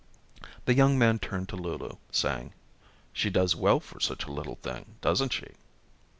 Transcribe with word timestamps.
The 0.65 0.73
young 0.73 0.97
man 0.97 1.19
turned 1.19 1.47
to 1.49 1.55
Lulu, 1.55 1.97
saying: 2.11 2.53
"She 3.13 3.29
does 3.29 3.55
well 3.55 3.79
for 3.79 3.99
such 3.99 4.25
a 4.25 4.31
little 4.31 4.55
thing, 4.55 4.95
doesn't 4.99 5.31
she?" 5.31 5.51